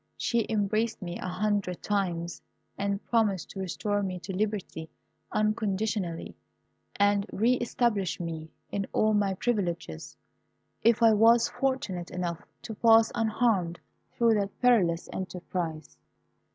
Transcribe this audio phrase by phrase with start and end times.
[0.17, 2.41] She embraced me a hundred times,
[2.75, 4.89] and promised to restore me to liberty
[5.31, 6.33] unconditionally,
[6.95, 10.17] and re establish me in all my privileges,
[10.81, 13.79] if I was fortunate enough to pass unharmed
[14.17, 15.99] through that perilous enterprise.